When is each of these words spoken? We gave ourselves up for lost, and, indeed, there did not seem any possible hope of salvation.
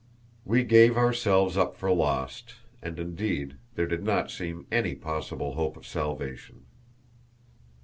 We 0.45 0.63
gave 0.63 0.97
ourselves 0.97 1.57
up 1.59 1.75
for 1.75 1.91
lost, 1.91 2.55
and, 2.81 2.97
indeed, 2.97 3.57
there 3.75 3.85
did 3.85 4.03
not 4.03 4.31
seem 4.31 4.65
any 4.71 4.95
possible 4.95 5.53
hope 5.53 5.77
of 5.77 5.85
salvation. 5.85 6.65